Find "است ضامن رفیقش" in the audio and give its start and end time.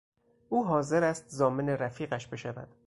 1.03-2.27